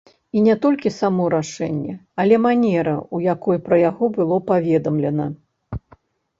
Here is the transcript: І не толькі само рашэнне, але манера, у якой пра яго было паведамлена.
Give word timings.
І 0.39 0.41
не 0.45 0.53
толькі 0.63 0.91
само 0.95 1.27
рашэнне, 1.33 1.93
але 2.23 2.41
манера, 2.47 2.95
у 3.19 3.23
якой 3.35 3.63
пра 3.69 3.81
яго 3.89 4.13
было 4.19 4.43
паведамлена. 4.51 5.33